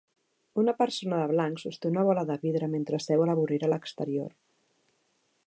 Una 0.61 0.73
persona 0.77 1.19
de 1.23 1.27
blanc 1.31 1.61
sosté 1.65 1.91
una 1.91 2.07
bola 2.07 2.23
de 2.31 2.39
vidre 2.47 2.71
mentre 2.73 3.01
seu 3.09 3.27
a 3.27 3.29
la 3.33 3.37
vorera 3.43 3.69
a 3.69 3.71
l'exterior. 3.75 4.35